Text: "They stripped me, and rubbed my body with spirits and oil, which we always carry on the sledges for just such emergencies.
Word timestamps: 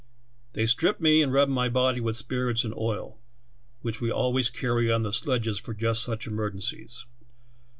"They 0.53 0.65
stripped 0.65 0.99
me, 0.99 1.21
and 1.21 1.31
rubbed 1.31 1.51
my 1.51 1.69
body 1.69 2.01
with 2.01 2.17
spirits 2.17 2.63
and 2.63 2.73
oil, 2.73 3.19
which 3.83 4.01
we 4.01 4.09
always 4.11 4.49
carry 4.49 4.91
on 4.91 5.03
the 5.03 5.13
sledges 5.13 5.59
for 5.59 5.75
just 5.75 6.01
such 6.01 6.25
emergencies. 6.25 7.05